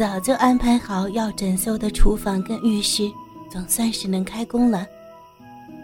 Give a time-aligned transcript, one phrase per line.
[0.00, 3.12] 早就安排好要整修的厨房跟浴室，
[3.50, 4.86] 总算是能开工了。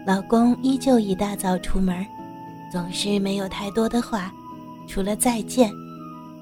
[0.07, 2.03] 老公依旧一大早出门，
[2.71, 4.33] 总是没有太多的话，
[4.87, 5.71] 除了再见。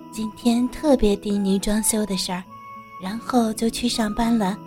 [0.09, 2.41] 今天特别叮咛装修的事儿，
[3.03, 4.57] 然后就去上班了。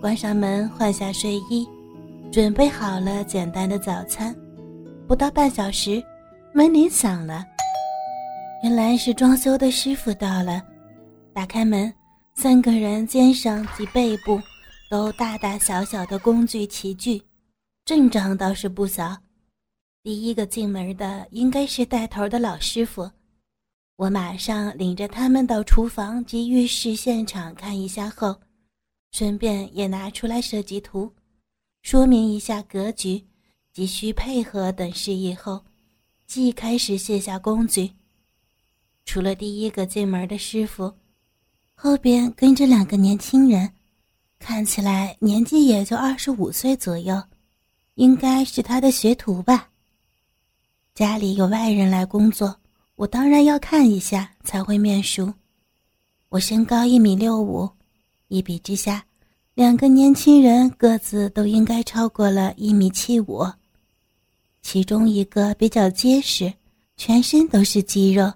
[0.00, 1.68] 关上门，换下睡衣，
[2.32, 4.34] 准备好了简单的早餐。
[5.06, 6.02] 不到半小时，
[6.52, 7.46] 门铃响了，
[8.64, 10.60] 原来是装修的师傅到了。
[11.32, 11.92] 打开门，
[12.34, 14.40] 三个人肩上及背部
[14.90, 17.22] 都大大小小的工具齐聚，
[17.84, 19.16] 阵仗倒是不小。
[20.02, 23.08] 第一个进门的应该是带头的老师傅，
[23.94, 28.40] 我马上领着他们到厨房及浴室现场看一下后，
[29.12, 31.14] 顺便也拿出来设计图，
[31.82, 33.24] 说明一下格局，
[33.72, 35.64] 急需配合等事宜后，
[36.26, 37.92] 即开始卸下工具。
[39.04, 40.92] 除了第一个进门的师傅。
[41.82, 43.66] 后边跟着两个年轻人，
[44.38, 47.18] 看起来年纪也就二十五岁左右，
[47.94, 49.70] 应该是他的学徒吧。
[50.94, 52.54] 家里有外人来工作，
[52.96, 55.32] 我当然要看一下才会面熟。
[56.28, 57.66] 我身高一米六五，
[58.28, 59.02] 一比之下，
[59.54, 63.42] 两个年轻人个子都应该超过了一米七五。
[64.60, 66.52] 其中一个比较结实，
[66.98, 68.30] 全身都是肌肉，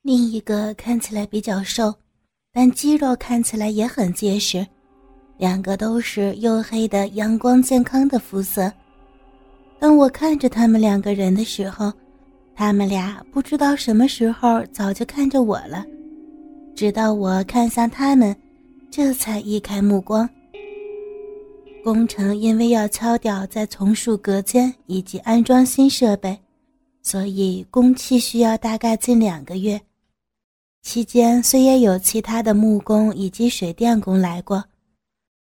[0.00, 1.94] 另一个看起来比较瘦。
[2.54, 4.64] 但肌肉看起来也很结实，
[5.38, 8.72] 两个都是黝黑的阳光健康的肤色。
[9.80, 11.92] 当我看着他们两个人的时候，
[12.54, 15.84] 他们俩不知道什么时候早就看着我了，
[16.76, 18.34] 直到我看向他们，
[18.88, 20.30] 这才移开目光。
[21.82, 26.38] 工程因为要敲掉在丛树隔间以及安装新设备，
[27.02, 29.78] 所以工期需要大概近两个月。
[30.84, 34.62] 期间虽也有其他的木工以及水电工来过，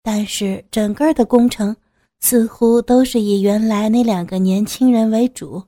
[0.02, 1.76] 但是整个的工程
[2.20, 5.62] 似乎都是以原来那两个年轻人为主，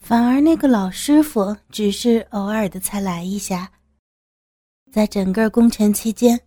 [0.00, 3.70] 反而那个老师傅只是偶尔的才来一下。
[4.90, 6.40] 在整个工程期间，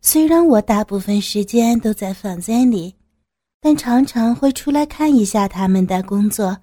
[0.00, 2.94] 虽然我大部分时间都在房间里，
[3.60, 6.56] 但常常会出来看一下他们的工作，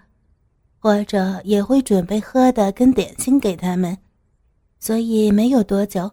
[0.79, 3.97] 或者也会准备喝的跟点心给他们。
[4.83, 6.11] 所以没有多久，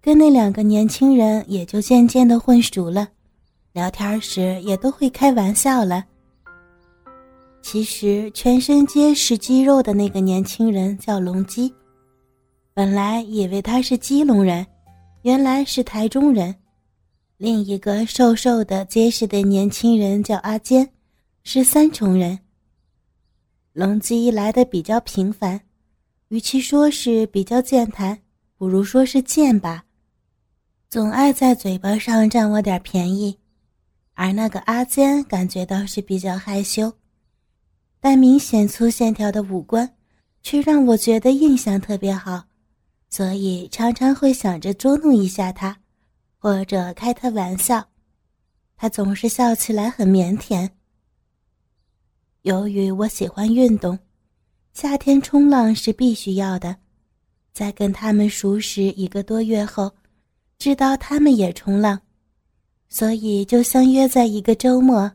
[0.00, 3.06] 跟那两个年轻人也就渐渐的混熟了，
[3.74, 6.02] 聊天时也都会开玩笑了。
[7.60, 11.70] 其实全身皆是肌肉的那个年轻人叫龙基，
[12.72, 14.66] 本来以为他是基隆人，
[15.20, 16.54] 原来是台中人。
[17.36, 20.88] 另一个瘦瘦的结实的年轻人叫阿坚，
[21.44, 22.38] 是三重人。
[23.74, 25.60] 龙基来的比较频繁。
[26.28, 28.20] 与其说是比较健谈，
[28.56, 29.84] 不如说是贱吧，
[30.88, 33.38] 总爱在嘴巴上占我点便宜。
[34.14, 36.92] 而那个阿坚感觉倒是比较害羞，
[38.00, 39.94] 但明显粗线条的五官，
[40.42, 42.42] 却让我觉得印象特别好，
[43.08, 45.78] 所以常常会想着捉弄一下他，
[46.38, 47.86] 或者开他玩笑。
[48.76, 50.68] 他总是笑起来很腼腆。
[52.42, 53.96] 由于我喜欢运动。
[54.76, 56.76] 夏天冲浪是必须要的，
[57.54, 59.90] 在跟他们熟识一个多月后，
[60.58, 61.98] 知道他们也冲浪，
[62.86, 65.10] 所以就相约在一个周末，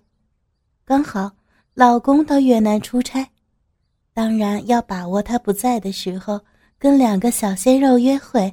[0.84, 1.32] 刚好
[1.76, 3.24] 老公到越南出差，
[4.16, 6.42] 当然要把握他不在的时候，
[6.80, 8.52] 跟两个小鲜肉约会。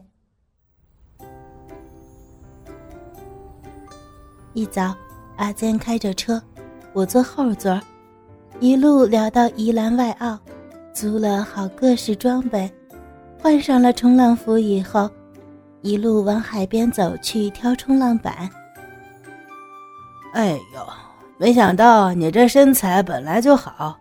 [4.53, 4.95] 一早，
[5.37, 6.39] 阿坚开着车，
[6.93, 7.81] 我坐后座，
[8.61, 10.39] 一路聊到宜兰外澳。
[10.99, 12.69] 租了好各式装备，
[13.41, 15.09] 换上了冲浪服以后，
[15.81, 18.51] 一路往海边走去挑冲浪板。
[20.33, 20.85] 哎呦，
[21.37, 23.97] 没想到你这身材本来就好，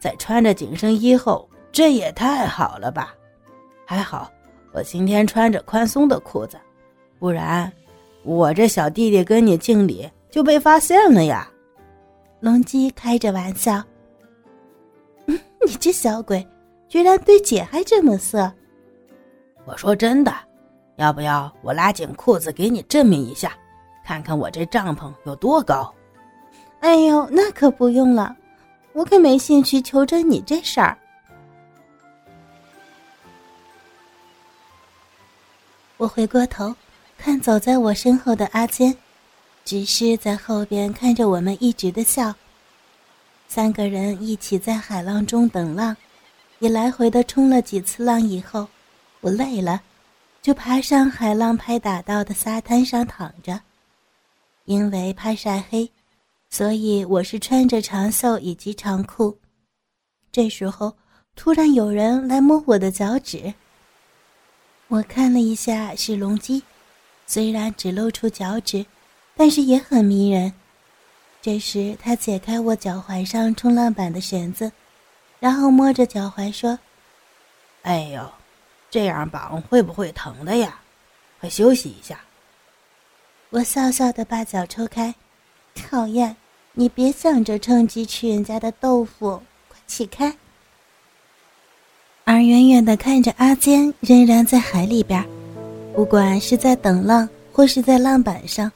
[0.00, 3.14] 再穿着紧身衣后，这也太好了吧！
[3.86, 4.28] 还好
[4.72, 6.58] 我今天穿着宽松的裤子，
[7.20, 7.70] 不然
[8.24, 11.48] 我这小弟弟跟你敬礼就被发现了呀。
[12.40, 13.80] 龙基开着玩笑。
[15.66, 16.46] 你这小鬼，
[16.88, 18.52] 居然对姐还这么色！
[19.64, 20.34] 我说真的，
[20.96, 23.52] 要不要我拉紧裤子给你证明一下，
[24.04, 25.92] 看看我这帐篷有多高？
[26.80, 28.34] 哎呦，那可不用了，
[28.92, 30.98] 我可没兴趣求证你这事儿。
[35.96, 36.74] 我回过头，
[37.16, 38.92] 看走在我身后的阿坚，
[39.64, 42.34] 只是在后边看着我们一直的笑。
[43.54, 45.94] 三个人一起在海浪中等浪，
[46.60, 48.66] 也来回的冲了几次浪以后，
[49.20, 49.82] 我累了，
[50.40, 53.60] 就爬上海浪拍打到的沙滩上躺着。
[54.64, 55.86] 因为怕晒黑，
[56.48, 59.38] 所以我是穿着长袖以及长裤。
[60.32, 60.96] 这时候，
[61.36, 63.52] 突然有人来摸我的脚趾。
[64.88, 66.62] 我看了一下，是龙姬，
[67.26, 68.86] 虽然只露出脚趾，
[69.36, 70.50] 但是也很迷人。
[71.42, 74.70] 这时，他解开我脚踝上冲浪板的绳子，
[75.40, 76.78] 然后摸着脚踝说
[77.82, 78.30] ：“哎呦，
[78.88, 80.78] 这样绑会不会疼的呀？
[81.40, 82.20] 快休息一下。”
[83.50, 85.12] 我笑笑的把脚抽开，
[85.74, 86.36] 讨厌，
[86.74, 90.32] 你别想着趁机吃人家的豆腐，快起开。
[92.22, 95.28] 而远远的看着阿坚仍然在海里边，
[95.92, 98.70] 不管是在等浪或是在浪板上，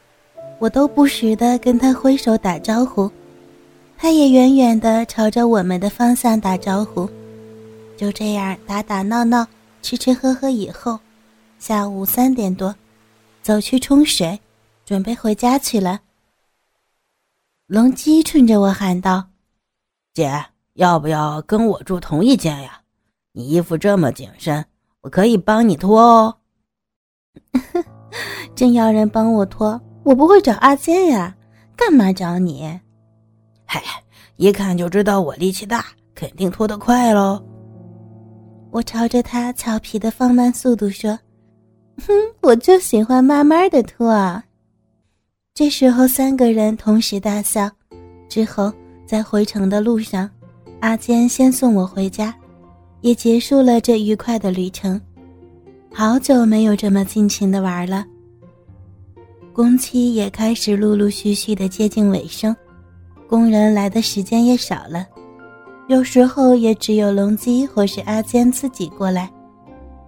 [0.59, 3.11] 我都不时的跟他挥手打招呼，
[3.99, 7.09] 他也远远的朝着我们的方向打招呼。
[7.97, 9.47] 就这样打打闹闹，
[9.83, 10.99] 吃吃喝喝以后，
[11.59, 12.75] 下午三点多，
[13.43, 14.41] 走去冲水，
[14.85, 16.01] 准备回家去了。
[17.67, 19.29] 龙姬冲着我喊道
[20.15, 20.45] ：“姐，
[20.75, 22.81] 要不要跟我住同一间呀？”
[23.33, 24.65] 你衣服这么紧身，
[25.03, 26.37] 我可以帮你脱哦。
[28.57, 31.35] 真要人帮我脱，我不会找阿坚呀，
[31.77, 32.79] 干嘛找你？
[33.65, 33.83] 嗨，
[34.37, 37.45] 一看就知道我力气大，肯定拖得快喽。
[38.71, 41.19] 我朝着他俏皮的放慢速度说
[42.07, 44.41] ：“哼，我就喜欢慢慢的脱。”
[45.53, 47.69] 这时候三个人同时大笑。
[48.29, 48.73] 之后
[49.07, 50.31] 在回城的路上，
[50.79, 52.33] 阿坚先送我回家。
[53.01, 55.01] 也结束了这愉快的旅程，
[55.93, 58.05] 好久没有这么尽情的玩了。
[59.57, 62.55] 工期也开始陆陆续续的接近尾声，
[63.27, 65.07] 工人来的时间也少了，
[65.89, 69.33] 有时候也只有龙基或是阿坚自己过来，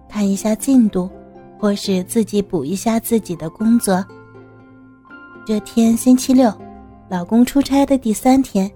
[0.07, 1.09] 看一下进度，
[1.57, 4.05] 或是自己补一下自己的工作。
[5.47, 6.53] 这天星期六，
[7.09, 8.71] 老公出差的第三天，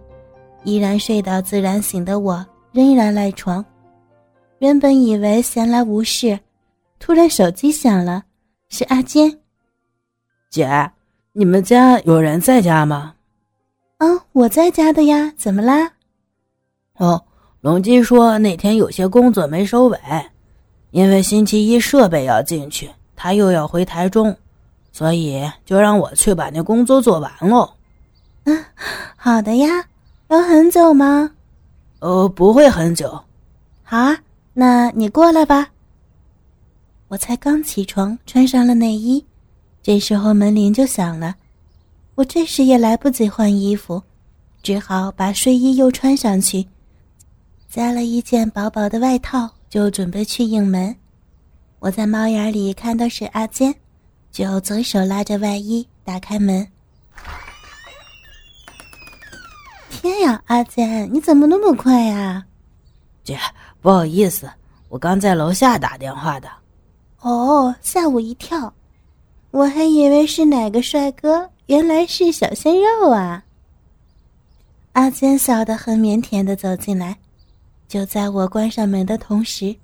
[0.63, 3.63] 依然睡到自然醒的我，仍然赖床。
[4.57, 6.39] 原本以为闲来无事，
[6.97, 8.23] 突然手机响了，
[8.69, 9.31] 是阿坚。
[10.53, 10.91] 姐，
[11.31, 13.15] 你们家有人在家吗？
[13.97, 15.93] 啊，我在家的呀，怎么啦？
[16.97, 17.25] 哦，
[17.61, 19.99] 龙基说那天有些工作没收尾，
[20.91, 24.37] 因为星期一设备要进去，他又要回台中，
[24.91, 27.67] 所以就让我去把那工作做完喽。
[28.43, 28.63] 嗯，
[29.17, 29.85] 好的呀，
[30.27, 31.31] 要很久吗？
[31.97, 33.19] 呃，不会很久。
[33.81, 34.19] 好啊。
[34.53, 35.69] 那你过来吧。
[37.07, 39.25] 我才刚起床，穿上了内衣，
[39.83, 41.35] 这时候门铃就响了。
[42.15, 44.01] 我这时也来不及换衣服，
[44.61, 46.65] 只好把睡衣又穿上去，
[47.69, 50.95] 加了一件薄薄的外套，就准备去应门。
[51.79, 53.75] 我在猫眼里看到是阿坚，
[54.31, 56.65] 就左手拉着外衣打开门。
[59.89, 62.45] 天呀，阿坚，你怎么那么快呀？
[63.23, 63.37] 姐。
[63.81, 64.49] 不好意思，
[64.87, 66.47] 我刚在楼下打电话的。
[67.19, 68.73] 哦，吓我一跳，
[69.53, 73.45] 我还以为是哪个帅哥，原来是小鲜肉啊！
[74.93, 77.19] 阿坚笑得很腼腆的走进来，
[77.87, 79.75] 就在我关上门的同时，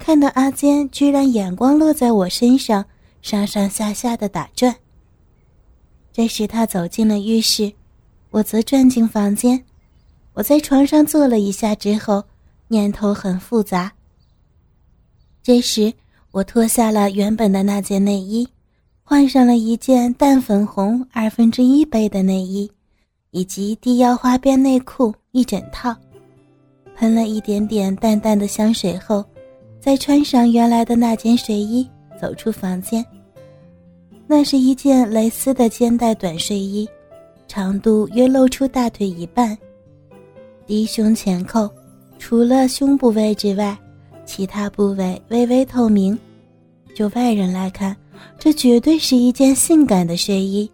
[0.00, 2.84] 看到阿坚居然眼光落在我身上，
[3.22, 4.74] 上上下下的打转。
[6.12, 7.72] 这时他走进了浴室，
[8.30, 9.64] 我则转进房间。
[10.32, 12.24] 我在床上坐了一下之后。
[12.66, 13.92] 念头很复杂。
[15.42, 15.92] 这时，
[16.32, 18.48] 我脱下了原本的那件内衣，
[19.06, 22.68] 换上了一件淡粉红二分之一杯的内衣，
[23.32, 25.94] 以及低腰花边内裤一整套，
[26.96, 29.22] 喷了一点点淡淡的香水后，
[29.78, 31.86] 再穿上原来的那件睡衣，
[32.18, 33.04] 走出房间。
[34.26, 36.88] 那是一件蕾丝的肩带短睡衣，
[37.46, 39.56] 长度约露出大腿一半，
[40.66, 41.68] 低胸前扣。
[42.18, 43.76] 除了胸部位置外，
[44.24, 46.18] 其他部位微微透明。
[46.94, 47.94] 就外人来看，
[48.38, 50.70] 这绝对是一件性感的睡衣。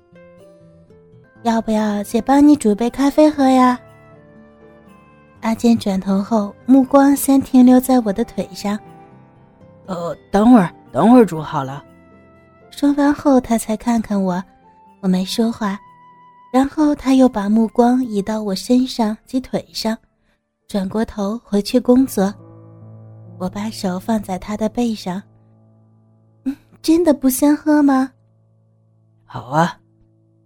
[1.42, 3.78] 要不要姐帮你煮杯咖啡喝呀？
[5.40, 8.78] 阿健转头后，目光先停留在我的腿上。
[9.86, 11.82] 呃，等会儿，等会儿煮好了。
[12.70, 14.42] 说完后，他才看看我，
[15.00, 15.78] 我没说话。
[16.52, 19.96] 然后他又把目光移到我身上及腿上，
[20.68, 22.34] 转过头回去工作。
[23.38, 25.22] 我把手放在他的背上。
[26.80, 28.12] 嗯，真的不先喝吗？
[29.24, 29.78] 好啊。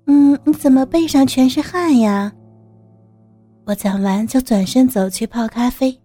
[0.06, 2.32] 嗯，你怎么背上全是汗呀？
[3.64, 5.98] 我讲完就转身走去泡咖啡，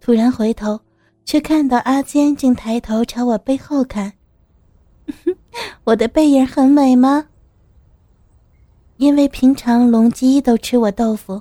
[0.00, 0.78] 突然回头，
[1.24, 4.12] 却看到阿坚竟抬头朝我背后看。
[5.84, 7.26] 我的背影很美吗？
[8.98, 11.40] 因为平常龙基都吃我豆腐，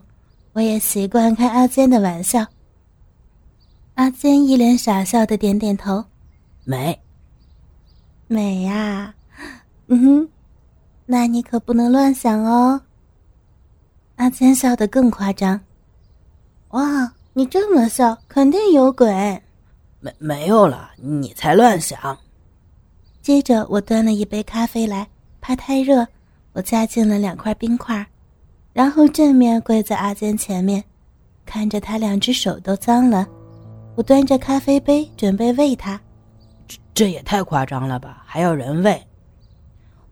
[0.54, 2.46] 我也习惯开阿坚的玩笑。
[3.96, 6.02] 阿坚一脸傻笑的点点头，
[6.64, 6.98] 美，
[8.32, 9.12] 美呀，
[9.88, 10.30] 嗯哼，
[11.08, 12.80] 那你可不能乱想哦。
[14.18, 15.60] 阿坚笑得更夸张，
[16.70, 19.42] 哇，你这么笑，肯定有鬼。
[20.00, 22.16] 没没有了，你才乱想。
[23.20, 25.08] 接着我端了一杯咖啡来，
[25.42, 26.08] 怕太热。
[26.54, 28.06] 我加进了两块冰块，
[28.74, 30.84] 然后正面跪在阿坚前面，
[31.48, 33.28] 看着他两只手都脏了。
[33.96, 36.00] 我端着咖啡杯准备喂他，
[36.94, 38.24] 这也太夸张了吧？
[38.26, 39.02] 还要人喂？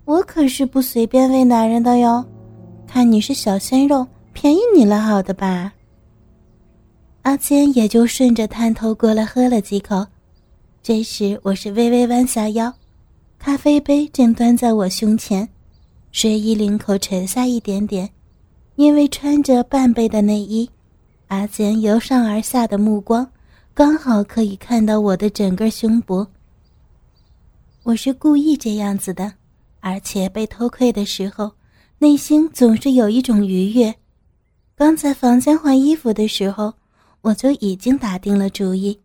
[0.05, 2.25] 我可是不随便喂男人的哟。
[2.87, 5.73] 看你是小鲜肉，便宜你了，好的吧？
[7.23, 10.05] 阿坚也就顺着探头过来喝了几口。
[10.81, 12.73] 这时我是微微弯下腰，
[13.37, 15.47] 咖啡杯正端在我胸前。
[16.13, 18.09] 睡衣领口沉下一点点，
[18.75, 20.69] 因为穿着半背的内衣，
[21.27, 23.29] 阿坚由上而下的目光
[23.73, 26.25] 刚好可以看到我的整个胸脯。
[27.87, 29.31] 我是故意这样子的，
[29.79, 31.49] 而且被偷窥的时候，
[31.99, 33.95] 内心总是有一种愉悦。
[34.75, 36.73] 刚在房间换衣服的时候，
[37.21, 38.99] 我就已经打定了主意，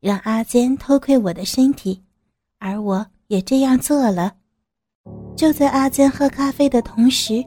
[0.00, 2.02] 让阿坚偷窥我的身体，
[2.58, 4.34] 而我也这样做了。
[5.36, 7.40] 就在阿坚喝咖啡的同时，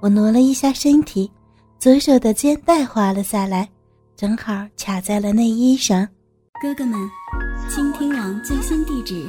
[0.00, 1.30] 我挪了一下身体，
[1.78, 3.68] 左手的肩带滑了下来，
[4.16, 6.08] 正好卡在了内衣上。
[6.62, 6.98] 哥哥们，
[7.68, 9.28] 倾听网最新地址，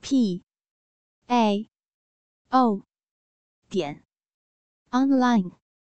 [0.00, 0.42] p
[1.28, 1.68] a
[2.50, 2.84] o
[3.68, 4.02] 点
[4.90, 5.52] online